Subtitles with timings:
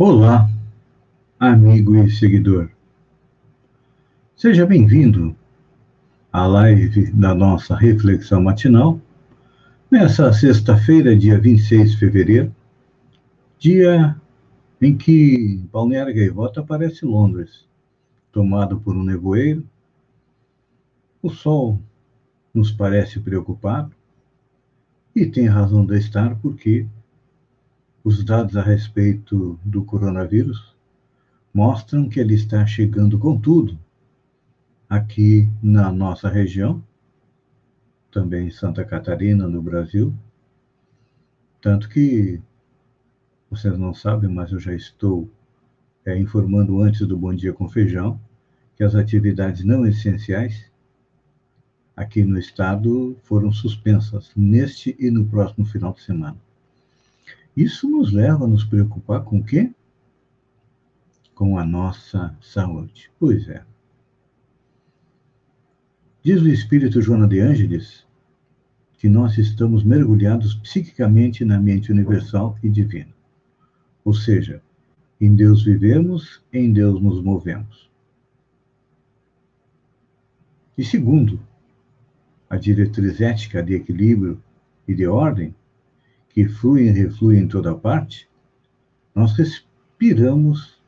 [0.00, 0.48] Olá,
[1.40, 2.70] amigo e seguidor.
[4.36, 5.34] Seja bem-vindo
[6.32, 9.00] à live da nossa reflexão matinal,
[9.90, 12.54] nessa sexta-feira, dia 26 de fevereiro,
[13.58, 14.14] dia
[14.80, 17.66] em que Balneário Gaivota aparece Londres,
[18.30, 19.68] tomado por um nevoeiro.
[21.20, 21.76] O sol
[22.54, 23.90] nos parece preocupado
[25.12, 26.86] e tem razão de estar porque
[28.08, 30.74] os dados a respeito do coronavírus
[31.52, 33.78] mostram que ele está chegando com tudo
[34.88, 36.82] aqui na nossa região,
[38.10, 40.14] também em Santa Catarina, no Brasil.
[41.60, 42.40] Tanto que
[43.50, 45.28] vocês não sabem, mas eu já estou
[46.02, 48.18] é, informando antes do Bom Dia com Feijão
[48.74, 50.72] que as atividades não essenciais
[51.94, 56.47] aqui no estado foram suspensas neste e no próximo final de semana.
[57.58, 59.74] Isso nos leva a nos preocupar com o quê?
[61.34, 63.10] Com a nossa saúde.
[63.18, 63.64] Pois é.
[66.22, 68.06] Diz o Espírito Joana de Ângeles
[68.96, 73.12] que nós estamos mergulhados psiquicamente na mente universal e divina.
[74.04, 74.62] Ou seja,
[75.20, 77.90] em Deus vivemos, em Deus nos movemos.
[80.76, 81.40] E segundo,
[82.48, 84.40] a diretriz ética de equilíbrio
[84.86, 85.52] e de ordem,
[86.38, 88.28] que flui e reflui em toda parte,
[89.12, 90.80] nós respiramos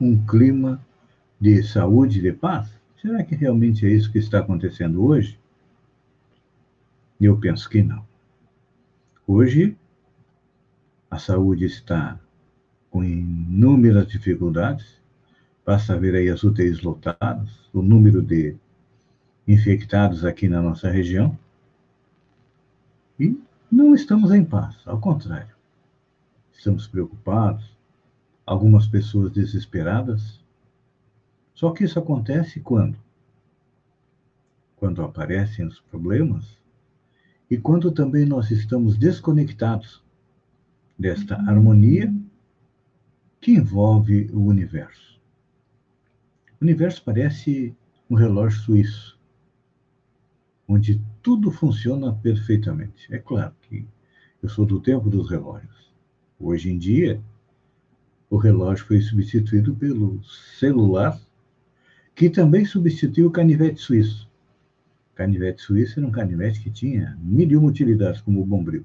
[0.00, 0.82] um clima
[1.38, 2.70] de saúde e de paz?
[3.02, 5.38] Será que realmente é isso que está acontecendo hoje?
[7.20, 8.02] Eu penso que não.
[9.26, 9.76] Hoje,
[11.10, 12.18] a saúde está
[12.88, 14.98] com inúmeras dificuldades.
[15.62, 18.56] Basta ver aí as UTIs lotadas, o número de
[19.46, 21.38] infectados aqui na nossa região.
[23.20, 23.38] E
[23.76, 25.54] não estamos em paz, ao contrário.
[26.50, 27.76] Estamos preocupados,
[28.46, 30.40] algumas pessoas desesperadas.
[31.52, 32.96] Só que isso acontece quando?
[34.76, 36.56] Quando aparecem os problemas
[37.50, 40.02] e quando também nós estamos desconectados
[40.98, 42.10] desta harmonia
[43.42, 45.20] que envolve o universo.
[46.58, 47.76] O universo parece
[48.08, 49.15] um relógio suíço
[50.68, 53.12] onde tudo funciona perfeitamente.
[53.12, 53.86] É claro que
[54.42, 55.92] eu sou do tempo dos relógios.
[56.38, 57.20] Hoje em dia,
[58.28, 60.22] o relógio foi substituído pelo
[60.58, 61.18] celular,
[62.14, 64.28] que também substituiu o canivete suíço.
[65.12, 68.84] O canivete suíço era um canivete que tinha mil e uma utilidades, como o bombril.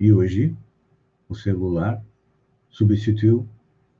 [0.00, 0.56] E hoje,
[1.28, 2.02] o celular
[2.70, 3.46] substituiu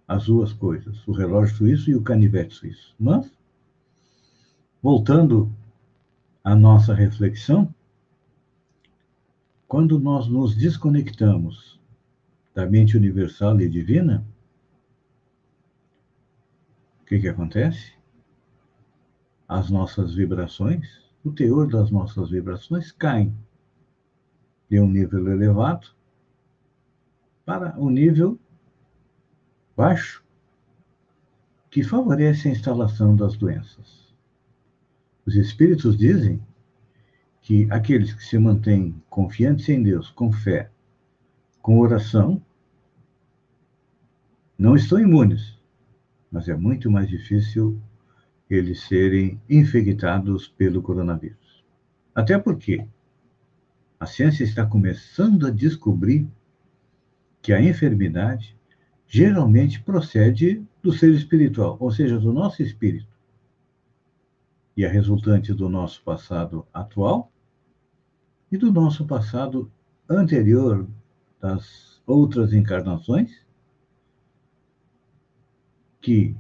[0.07, 2.95] as duas coisas, o relógio suíço e o canivete suíço.
[2.99, 3.31] Mas
[4.85, 5.51] Voltando
[6.45, 7.75] à nossa reflexão,
[9.67, 11.81] quando nós nos desconectamos
[12.53, 14.23] da mente universal e divina,
[17.01, 17.95] o que, que acontece?
[19.49, 20.87] As nossas vibrações,
[21.25, 23.35] o teor das nossas vibrações caem
[24.69, 25.89] de um nível elevado
[27.47, 28.39] para um nível
[29.75, 30.23] baixo,
[31.71, 34.04] que favorece a instalação das doenças.
[35.27, 36.41] Os espíritos dizem
[37.41, 40.71] que aqueles que se mantêm confiantes em Deus, com fé,
[41.63, 42.43] com oração,
[44.59, 45.59] não estão imunes,
[46.31, 47.81] mas é muito mais difícil
[48.51, 51.65] eles serem infectados pelo coronavírus.
[52.15, 52.87] Até porque
[53.99, 56.29] a ciência está começando a descobrir
[57.41, 58.57] que a enfermidade
[59.07, 63.14] geralmente procede do ser espiritual, ou seja, do nosso espírito
[64.77, 67.31] e é resultante do nosso passado atual
[68.51, 69.71] e do nosso passado
[70.09, 70.87] anterior
[71.41, 73.45] das outras encarnações,
[76.01, 76.37] que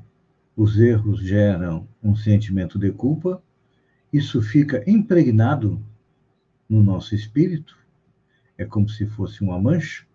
[0.56, 3.42] os erros geram um sentimento de culpa,
[4.12, 5.82] isso fica impregnado
[6.68, 7.76] no nosso espírito,
[8.56, 10.06] é como se fosse uma mancha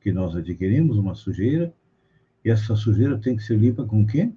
[0.00, 1.74] que nós adquirimos, uma sujeira,
[2.44, 4.32] e essa sujeira tem que ser limpa com o quê?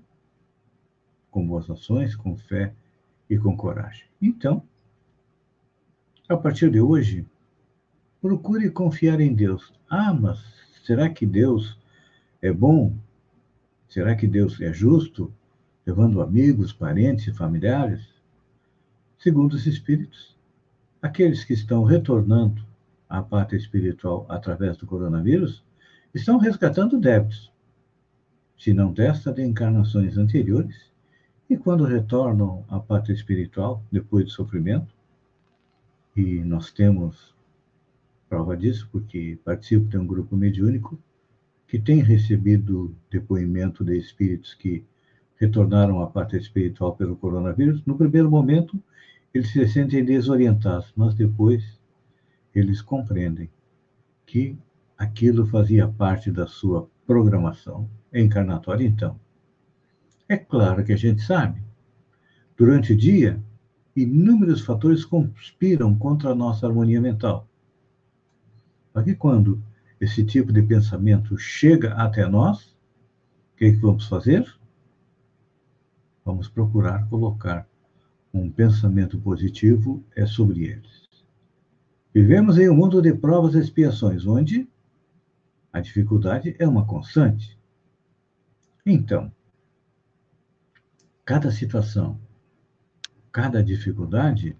[1.30, 2.74] Com boas ações, com fé
[3.30, 4.06] e com coragem.
[4.22, 4.64] Então,
[6.28, 7.26] a partir de hoje,
[8.22, 9.74] procure confiar em Deus.
[9.90, 10.40] Ah, mas
[10.84, 11.78] será que Deus
[12.42, 12.96] é bom?
[13.88, 15.34] Será que Deus é justo,
[15.86, 18.08] levando amigos, parentes familiares?
[19.18, 20.38] Segundo os Espíritos,
[21.02, 22.64] aqueles que estão retornando
[23.08, 25.64] à pátria espiritual através do coronavírus
[26.14, 27.52] estão resgatando débitos,
[28.58, 30.89] se não desta de encarnações anteriores,
[31.50, 34.94] e quando retornam à pátria espiritual, depois do sofrimento,
[36.16, 37.34] e nós temos
[38.30, 41.00] prova disso, porque participo de um grupo mediúnico
[41.68, 44.84] que têm recebido depoimento de espíritos que
[45.38, 48.80] retornaram à parte espiritual pelo coronavírus, no primeiro momento
[49.34, 51.80] eles se sentem desorientados, mas depois
[52.54, 53.50] eles compreendem
[54.26, 54.58] que
[54.98, 58.86] aquilo fazia parte da sua programação encarnatória.
[58.86, 59.20] Então,
[60.30, 61.60] é claro que a gente sabe,
[62.56, 63.42] durante o dia,
[63.96, 67.48] inúmeros fatores conspiram contra a nossa harmonia mental.
[68.94, 69.62] Para que quando
[70.00, 72.68] esse tipo de pensamento chega até nós,
[73.54, 74.48] o que, é que vamos fazer?
[76.24, 77.68] Vamos procurar colocar
[78.32, 81.10] um pensamento positivo é sobre eles.
[82.14, 84.70] Vivemos em um mundo de provas e expiações, onde
[85.74, 87.58] a dificuldade é uma constante.
[88.86, 89.32] Então,
[91.30, 92.20] cada situação,
[93.32, 94.58] cada dificuldade,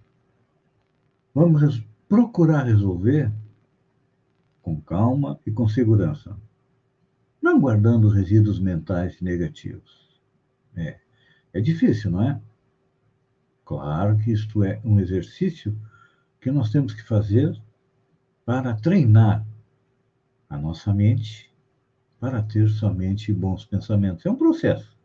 [1.34, 3.34] vamos procurar resolver
[4.62, 6.38] com calma e com segurança,
[7.42, 10.22] não guardando resíduos mentais negativos.
[10.76, 11.00] É,
[11.54, 12.40] é difícil, não é?
[13.66, 15.76] Claro que isto é um exercício
[16.40, 17.60] que nós temos que fazer
[18.46, 19.44] para treinar
[20.48, 21.52] a nossa mente
[22.20, 24.24] para ter somente bons pensamentos.
[24.24, 24.99] É um processo.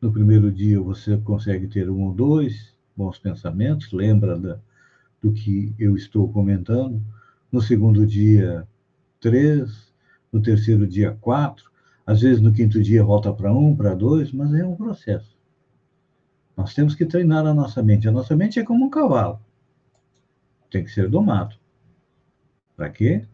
[0.00, 4.58] No primeiro dia você consegue ter um ou dois bons pensamentos, lembra da,
[5.20, 7.02] do que eu estou comentando.
[7.50, 8.66] No segundo dia,
[9.20, 9.88] três.
[10.32, 11.70] No terceiro dia, quatro.
[12.06, 15.36] Às vezes no quinto dia volta para um, para dois, mas é um processo.
[16.56, 18.08] Nós temos que treinar a nossa mente.
[18.08, 19.40] A nossa mente é como um cavalo.
[20.70, 21.56] Tem que ser domado.
[22.76, 23.26] Para quê?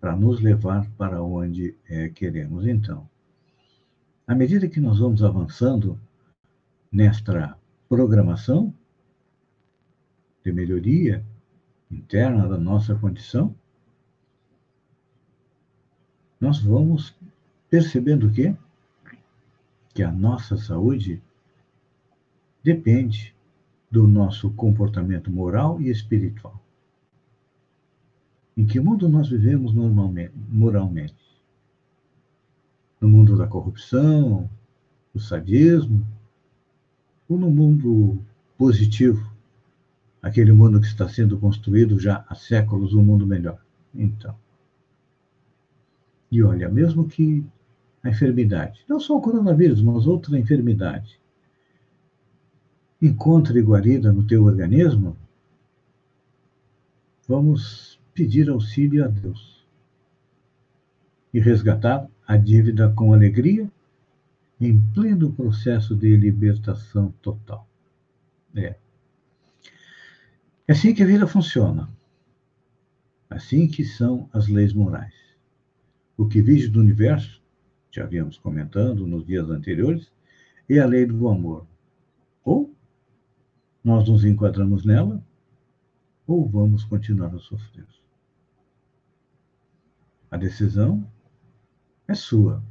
[0.00, 2.66] Para nos levar para onde é, queremos.
[2.66, 3.08] Então,
[4.26, 5.98] à medida que nós vamos avançando
[6.90, 8.72] nesta programação
[10.44, 11.24] de melhoria
[11.90, 13.54] interna da nossa condição,
[16.40, 17.14] nós vamos
[17.68, 18.54] percebendo que
[19.96, 21.22] que a nossa saúde
[22.62, 23.34] depende
[23.90, 26.62] do nosso comportamento moral e espiritual.
[28.54, 31.16] Em que mundo nós vivemos normalmente, moralmente?
[33.00, 34.50] No mundo da corrupção,
[35.14, 36.06] do sadismo,
[37.28, 38.18] ou no mundo
[38.56, 39.30] positivo,
[40.22, 43.58] aquele mundo que está sendo construído já há séculos, um mundo melhor?
[43.94, 44.36] Então.
[46.30, 47.44] E olha, mesmo que
[48.02, 51.20] a enfermidade, não só o coronavírus, mas outra enfermidade,
[53.00, 55.16] encontre guarida no teu organismo,
[57.28, 59.66] vamos pedir auxílio a Deus
[61.32, 63.70] e resgatar a dívida com alegria
[64.60, 67.68] em pleno processo de libertação total.
[68.54, 68.76] É.
[70.66, 71.88] É assim que a vida funciona.
[73.28, 75.14] Assim que são as leis morais.
[76.16, 77.42] O que vige do universo,
[77.90, 80.10] já havíamos comentando nos dias anteriores,
[80.68, 81.66] é a lei do amor.
[82.44, 82.74] Ou
[83.84, 85.22] nós nos enquadramos nela
[86.26, 87.86] ou vamos continuar a sofrer.
[90.30, 91.06] A decisão
[92.08, 92.62] é sua,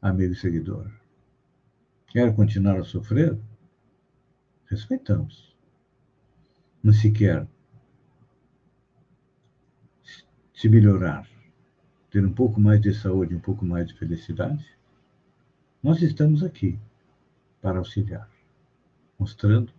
[0.00, 0.90] amigo e seguidor.
[2.08, 3.38] Quer continuar a sofrer?
[4.66, 5.54] Respeitamos.
[6.82, 7.46] Não se quer
[10.58, 11.28] se melhorar,
[12.10, 14.66] ter um pouco mais de saúde, um pouco mais de felicidade,
[15.80, 16.76] nós estamos aqui
[17.62, 18.28] para auxiliar,
[19.16, 19.72] mostrando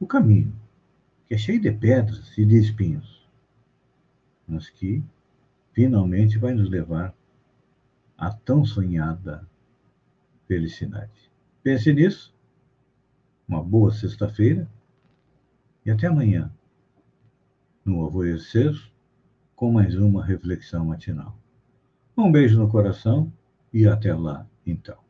[0.00, 0.58] o caminho,
[1.26, 3.28] que é cheio de pedras e de espinhos,
[4.48, 5.04] mas que
[5.74, 7.14] finalmente vai nos levar
[8.22, 9.44] à tão sonhada
[10.46, 11.28] felicidade.
[11.60, 12.32] Pense nisso.
[13.48, 14.70] Uma boa sexta-feira
[15.84, 16.54] e até amanhã,
[17.84, 18.72] no Alvorecer,
[19.56, 21.36] com mais uma reflexão matinal.
[22.16, 23.32] Um beijo no coração
[23.72, 25.01] e até lá, então.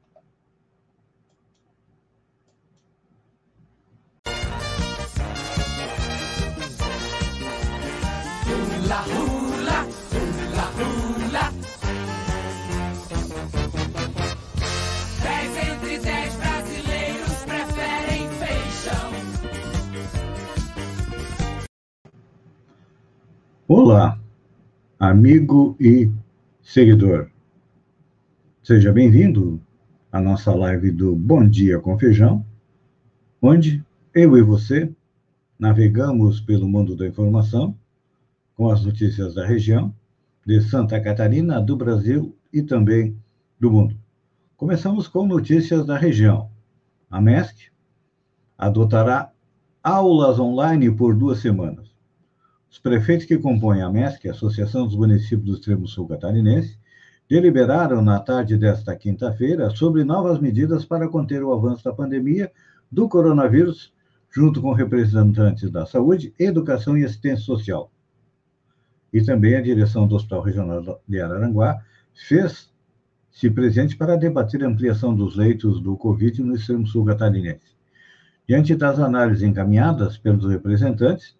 [23.69, 24.19] Olá,
[24.99, 26.11] amigo e
[26.61, 27.31] seguidor.
[28.61, 29.63] Seja bem-vindo
[30.11, 32.45] à nossa live do Bom Dia com Feijão,
[33.41, 34.93] onde eu e você
[35.57, 37.79] navegamos pelo mundo da informação
[38.57, 39.95] com as notícias da região,
[40.45, 43.17] de Santa Catarina, do Brasil e também
[43.61, 43.97] do mundo.
[44.57, 46.51] Começamos com notícias da região.
[47.09, 47.71] A MESC
[48.59, 49.31] adotará
[49.85, 51.92] aulas online por duas semanas.
[52.73, 56.79] Os prefeitos que compõem a MESC, Associação dos Municípios do Extremo Sul Catarinense,
[57.29, 62.51] deliberaram na tarde desta quinta-feira sobre novas medidas para conter o avanço da pandemia
[62.91, 63.93] do coronavírus,
[64.31, 67.93] junto com representantes da saúde, educação e assistência social.
[69.13, 71.79] E também a direção do Hospital Regional de Araranguá
[72.15, 77.77] fez-se presente para debater a ampliação dos leitos do Covid no extremo sul catarinense.
[78.49, 81.37] Diante das análises encaminhadas pelos representantes,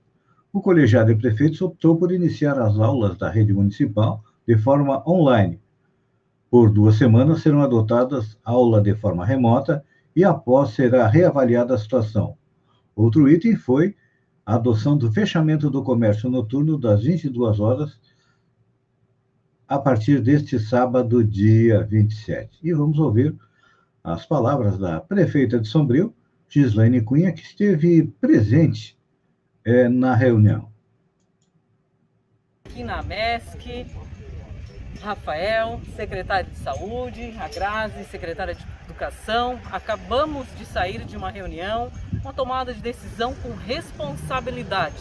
[0.53, 5.59] o colegiado de prefeitos optou por iniciar as aulas da rede municipal de forma online.
[6.51, 9.83] Por duas semanas serão adotadas aula de forma remota
[10.15, 12.37] e após será reavaliada a situação.
[12.95, 13.97] Outro item foi
[14.45, 17.99] a adoção do fechamento do comércio noturno das 22 horas
[19.67, 22.59] a partir deste sábado, dia 27.
[22.63, 23.35] E vamos ouvir
[24.05, 26.13] as palavras da prefeita de Sombrio,
[26.47, 28.99] Gislaine Cunha, que esteve presente
[29.65, 30.71] é, na reunião.
[32.65, 33.87] Aqui na MESC,
[35.01, 41.91] Rafael, secretário de Saúde, a Grazi, secretária de Educação, acabamos de sair de uma reunião,
[42.21, 44.97] uma tomada de decisão com responsabilidade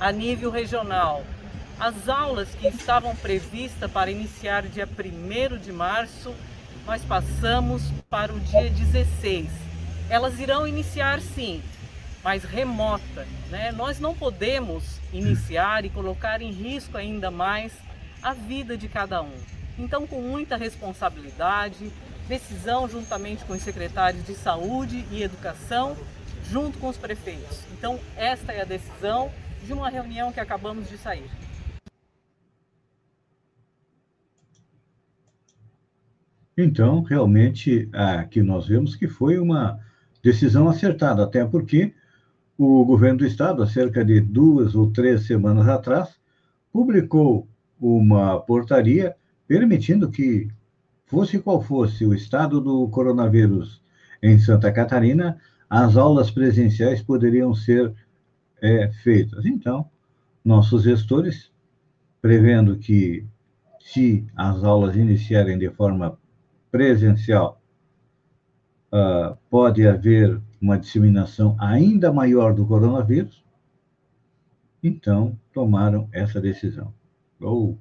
[0.00, 1.24] a nível regional.
[1.78, 6.34] As aulas que estavam previstas para iniciar dia 1 de março,
[6.84, 9.48] nós passamos para o dia 16.
[10.10, 11.62] Elas irão iniciar sim,
[12.22, 13.26] mas remota.
[13.50, 13.72] Né?
[13.72, 17.72] Nós não podemos iniciar e colocar em risco ainda mais
[18.22, 19.36] a vida de cada um.
[19.78, 21.92] Então, com muita responsabilidade,
[22.28, 25.96] decisão juntamente com os secretários de saúde e educação,
[26.50, 27.62] junto com os prefeitos.
[27.72, 29.30] Então, esta é a decisão
[29.64, 31.30] de uma reunião que acabamos de sair.
[36.56, 39.78] Então, realmente, aqui nós vemos que foi uma
[40.20, 41.94] decisão acertada, até porque
[42.58, 46.18] o governo do estado, há cerca de duas ou três semanas atrás,
[46.72, 47.48] publicou
[47.80, 49.14] uma portaria
[49.46, 50.48] permitindo que,
[51.06, 53.80] fosse qual fosse o estado do coronavírus
[54.22, 55.38] em Santa Catarina,
[55.70, 57.94] as aulas presenciais poderiam ser
[58.60, 59.46] é, feitas.
[59.46, 59.88] Então,
[60.44, 61.50] nossos gestores,
[62.20, 63.24] prevendo que,
[63.80, 66.18] se as aulas iniciarem de forma
[66.70, 67.57] presencial,
[68.92, 73.42] uh, pode haver uma disseminação ainda maior do coronavírus,
[74.82, 76.92] então tomaram essa decisão.
[77.40, 77.78] Ou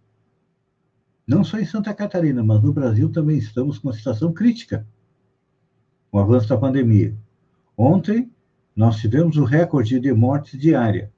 [1.27, 4.85] não só em Santa Catarina, mas no Brasil também estamos com uma situação crítica,
[6.09, 7.15] com o avanço da pandemia.
[7.77, 8.31] Ontem,
[8.75, 11.11] nós tivemos o recorde de mortes diária.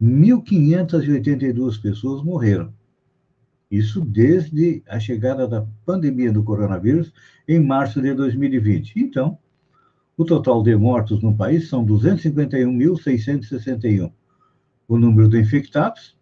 [0.00, 2.72] 1.582 pessoas morreram.
[3.70, 7.12] Isso desde a chegada da pandemia do coronavírus
[7.48, 8.94] em março de 2020.
[8.96, 9.36] Então,
[10.16, 14.12] o total de mortos no país são 251.661.
[14.88, 16.16] O número de infectados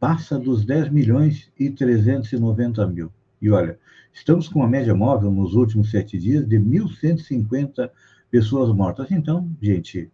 [0.00, 3.12] passa dos 10 milhões e 390 mil.
[3.40, 3.78] E olha,
[4.12, 7.90] estamos com uma média móvel nos últimos sete dias de 1.150
[8.30, 9.10] pessoas mortas.
[9.10, 10.10] Então, gente,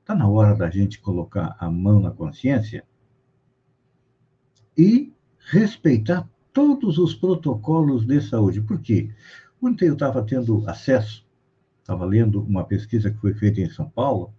[0.00, 2.84] está na hora da gente colocar a mão na consciência
[4.76, 5.12] e
[5.50, 8.60] respeitar todos os protocolos de saúde.
[8.60, 9.10] Por quê?
[9.60, 11.26] Ontem eu estava tendo acesso,
[11.80, 14.34] estava lendo uma pesquisa que foi feita em São Paulo.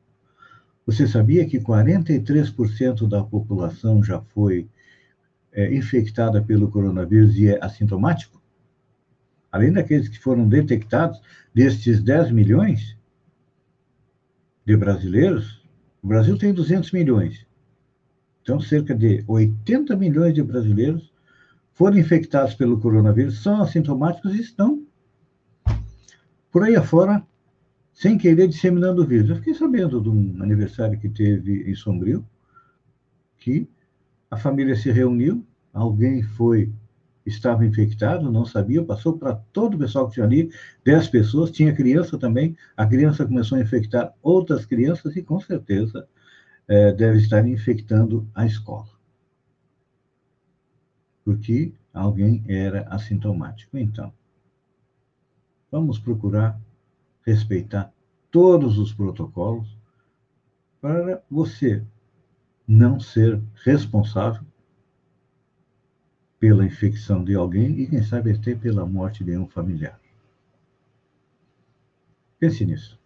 [0.85, 4.67] Você sabia que 43% da população já foi
[5.51, 8.43] é, infectada pelo coronavírus e é assintomático?
[9.53, 11.21] além daqueles que foram detectados,
[11.53, 12.97] destes 10 milhões
[14.65, 15.63] de brasileiros,
[16.01, 17.45] o Brasil tem 200 milhões.
[18.41, 21.13] Então, cerca de 80 milhões de brasileiros
[21.71, 24.83] foram infectados pelo coronavírus, são assintomáticos e estão
[26.51, 27.23] por aí afora,
[27.93, 29.29] sem querer, disseminando o vírus.
[29.29, 32.25] Eu fiquei sabendo de um aniversário que teve em Sombrio,
[33.37, 33.67] que
[34.29, 36.71] a família se reuniu, alguém foi
[37.25, 40.51] estava infectado, não sabia, passou para todo o pessoal que tinha ali,
[40.83, 46.05] 10 pessoas, tinha criança também, a criança começou a infectar outras crianças e com certeza
[46.67, 48.89] é, deve estar infectando a escola.
[51.23, 53.77] Porque alguém era assintomático.
[53.77, 54.11] Então,
[55.71, 56.59] vamos procurar
[57.25, 57.91] respeitar
[58.29, 59.77] todos os protocolos
[60.81, 61.83] para você
[62.67, 64.43] não ser responsável
[66.39, 69.99] pela infecção de alguém e, quem sabe, até pela morte de um familiar.
[72.37, 72.99] Pense nisso.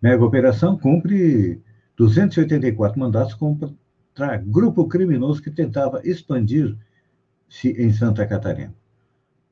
[0.00, 1.60] Mega Operação cumpre
[1.96, 8.72] 284 mandatos contra grupo criminoso que tentava expandir-se em Santa Catarina.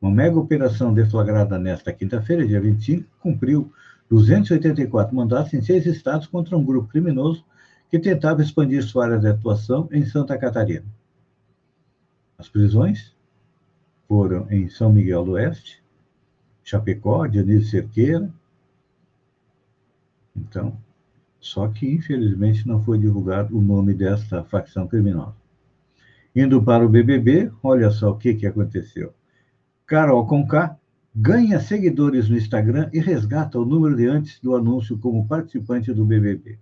[0.05, 3.73] Uma mega operação deflagrada nesta quinta-feira, dia 25, cumpriu
[4.11, 7.43] 284 mandatos em seis estados contra um grupo criminoso
[7.91, 10.85] que tentava expandir sua área de atuação em Santa Catarina.
[12.37, 13.17] As prisões
[14.07, 15.83] foram em São Miguel do Oeste,
[16.63, 18.31] Chapecó, Dionísio Cerqueira.
[20.37, 20.77] Então,
[21.41, 25.35] só que infelizmente não foi divulgado o nome desta facção criminosa.
[26.37, 29.15] Indo para o BBB, olha só o que, que aconteceu.
[29.87, 30.79] Carol Conká
[31.15, 36.07] ganha seguidores no Instagram e resgata o número de antes do anúncio como participante do
[36.07, 36.59] BBB.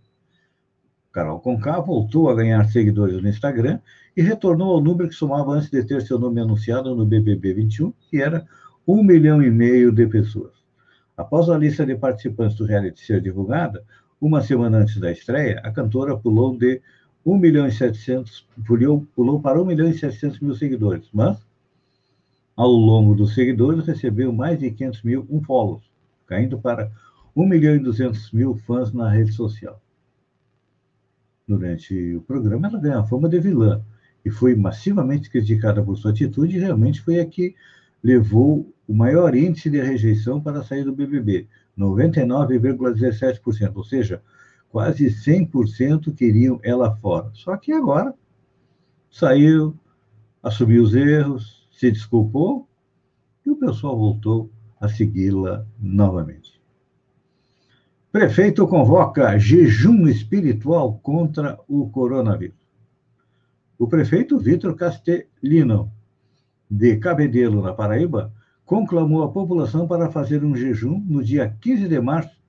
[1.13, 3.79] Carol Conká voltou a ganhar seguidores no Instagram
[4.17, 7.93] e retornou ao número que somava antes de ter seu nome anunciado no BBB 21,
[8.11, 8.45] que era
[8.87, 10.53] um milhão e meio de pessoas.
[11.17, 13.85] Após a lista de participantes do reality ser divulgada,
[14.21, 16.83] uma semana antes da estreia, a cantora pulou de
[17.25, 21.39] 1 milhão e 700, pulou, pulou para 1 milhão e 700 mil seguidores, mas,
[22.57, 25.83] ao longo dos seguidores, recebeu mais de 500 mil unfollows,
[26.27, 26.91] caindo para
[27.35, 29.81] 1 milhão e 200 mil fãs na rede social
[31.47, 33.83] durante o programa, ela ganhou a fama de vilã
[34.25, 37.55] e foi massivamente criticada por sua atitude e realmente foi a que
[38.03, 41.47] levou o maior índice de rejeição para sair do BBB,
[41.79, 44.23] 99,17%, ou seja,
[44.71, 47.31] quase 100% queriam ela fora.
[47.35, 48.15] Só que agora
[49.11, 49.75] saiu,
[50.43, 52.69] assumiu os erros, se desculpou
[53.45, 54.49] e o pessoal voltou
[54.81, 56.63] a segui-la novamente.
[58.13, 62.55] Prefeito convoca jejum espiritual contra o coronavírus.
[63.77, 65.91] O prefeito Vitor Castelino,
[66.71, 68.33] de Cabedelo, na Paraíba,
[68.65, 72.41] conclamou a população para fazer um jejum no dia 15 de março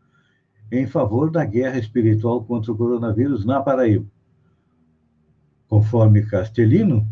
[0.71, 4.05] em favor da guerra espiritual contra o coronavírus na Paraíba.
[5.67, 7.07] Conforme Castelino,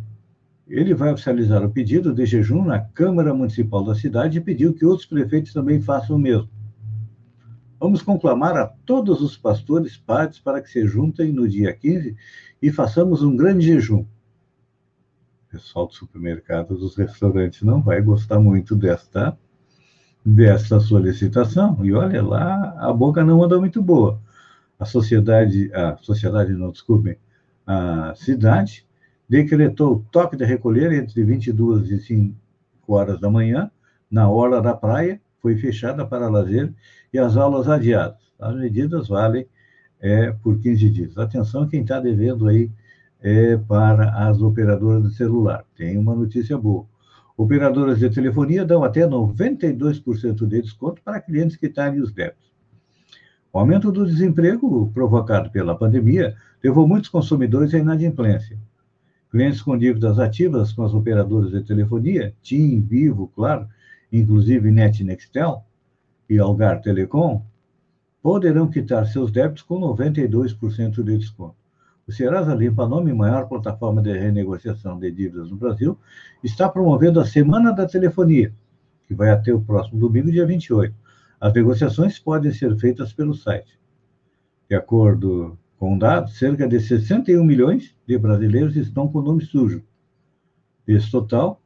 [0.72, 4.86] ele vai oficializar o pedido de jejum na Câmara Municipal da cidade e pediu que
[4.86, 6.50] outros prefeitos também façam o mesmo.
[7.80, 12.16] Vamos conclamar a todos os pastores padres para que se juntem no dia 15
[12.62, 14.02] e façamos um grande jejum.
[14.02, 19.38] O pessoal do supermercado, dos restaurantes, não vai gostar muito desta,
[20.24, 21.84] desta solicitação.
[21.84, 24.22] E olha lá, a boca não anda muito boa.
[24.80, 27.18] A sociedade, a sociedade não, desculpem,
[27.66, 28.86] a cidade
[29.32, 32.36] decretou toque de recolher entre 22 e 5
[32.86, 33.72] horas da manhã,
[34.12, 36.74] na hora da praia, foi fechada para lazer
[37.14, 38.20] e as aulas adiadas.
[38.38, 39.48] As medidas valem
[40.02, 41.18] é, por 15 dias.
[41.18, 42.70] Atenção, quem está devendo aí
[43.22, 45.64] é, para as operadoras de celular.
[45.78, 46.86] Tem uma notícia boa.
[47.38, 52.52] Operadoras de telefonia dão até 92% de desconto para clientes que têm os débitos.
[53.54, 58.60] O aumento do desemprego provocado pela pandemia levou muitos consumidores à inadimplência.
[59.32, 63.66] Clientes com dívidas ativas com as operadoras de telefonia, TIM, Vivo, Claro,
[64.12, 65.64] inclusive NET Nextel,
[66.30, 67.42] e Algar Telecom,
[68.22, 71.56] poderão quitar seus débitos com 92% de desconto.
[72.06, 75.98] O Serasa Limpa, nome maior plataforma de renegociação de dívidas no Brasil,
[76.44, 78.54] está promovendo a Semana da Telefonia,
[79.08, 80.94] que vai até o próximo domingo, dia 28.
[81.40, 83.80] As negociações podem ser feitas pelo site.
[84.70, 89.82] De acordo com dados, cerca de 61 milhões de brasileiros estão com o nome sujo.
[90.88, 91.60] Esse total,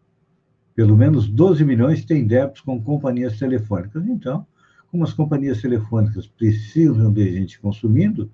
[0.73, 4.07] pelo menos 12 milhões têm débitos com companhias telefônicas.
[4.07, 4.47] Então,
[4.89, 8.31] como as companhias telefônicas precisam de gente consumindo,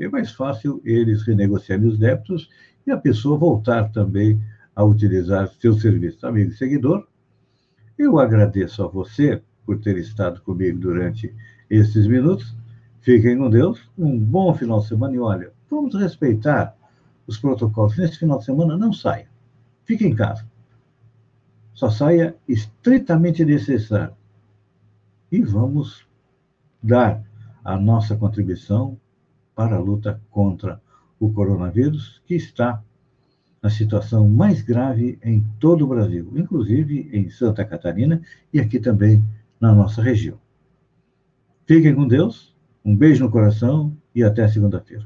[0.00, 2.48] é mais fácil eles renegociarem os débitos
[2.86, 4.40] e a pessoa voltar também
[4.74, 6.26] a utilizar seu serviço.
[6.26, 7.06] Amigo e seguidor,
[7.98, 11.34] eu agradeço a você por ter estado comigo durante
[11.68, 12.56] esses minutos.
[13.08, 16.76] Fiquem com Deus, um bom final de semana e olha, vamos respeitar
[17.26, 17.96] os protocolos.
[17.96, 19.30] Nesse final de semana, não saia.
[19.86, 20.46] Fique em casa.
[21.72, 24.14] Só saia estritamente necessário.
[25.32, 26.06] E vamos
[26.82, 27.24] dar
[27.64, 29.00] a nossa contribuição
[29.54, 30.78] para a luta contra
[31.18, 32.84] o coronavírus, que está
[33.62, 38.20] na situação mais grave em todo o Brasil, inclusive em Santa Catarina
[38.52, 39.24] e aqui também
[39.58, 40.38] na nossa região.
[41.66, 42.57] Fiquem com Deus,
[42.88, 45.04] um beijo no coração e até segunda-feira.